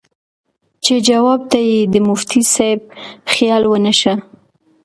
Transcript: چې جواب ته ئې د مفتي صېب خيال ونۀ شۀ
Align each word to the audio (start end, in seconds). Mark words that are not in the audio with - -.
چې 0.83 0.93
جواب 1.07 1.41
ته 1.51 1.59
ئې 1.69 1.79
د 1.93 1.95
مفتي 2.07 2.41
صېب 2.53 2.79
خيال 3.33 3.63
ونۀ 3.67 3.93
شۀ 3.99 4.13